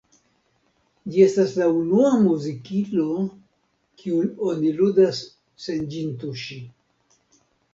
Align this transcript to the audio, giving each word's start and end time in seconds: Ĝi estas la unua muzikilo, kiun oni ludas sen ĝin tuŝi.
Ĝi 1.15 1.19
estas 1.25 1.51
la 1.61 1.67
unua 1.81 2.13
muzikilo, 2.23 3.05
kiun 4.01 4.33
oni 4.49 4.73
ludas 4.81 5.23
sen 5.67 5.87
ĝin 5.93 6.17
tuŝi. 6.25 6.59